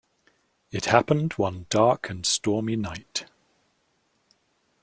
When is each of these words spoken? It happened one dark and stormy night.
It 0.71 0.85
happened 0.85 1.33
one 1.33 1.67
dark 1.69 2.09
and 2.09 2.25
stormy 2.25 2.75
night. 2.75 3.25